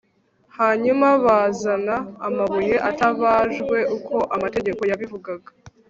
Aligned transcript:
hanyuma 0.57 1.07
bazana 1.25 1.95
amabuye 2.27 2.75
atabajwe, 2.89 3.77
uko 3.95 4.15
amategeko 4.35 4.81
yabivugaga 4.91 5.49